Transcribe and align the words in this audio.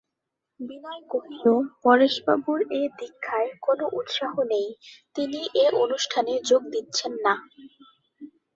বিনয় 0.59 1.03
কহিল, 1.11 1.45
পরেশবাবুর 1.83 2.59
এ 2.71 2.83
দীক্ষায় 2.99 3.49
কোনো 3.61 3.85
উৎসাহ 3.99 4.33
নেই–তিনি 4.51 5.39
এ 5.55 5.65
অনুষ্ঠানে 5.83 6.33
যোগ 6.49 6.61
দিচ্ছেন 6.73 7.13
না। 7.25 7.33